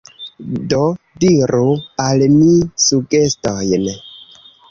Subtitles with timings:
[0.69, 0.79] Do
[1.23, 2.49] diru al mi
[2.87, 3.87] sugestojn.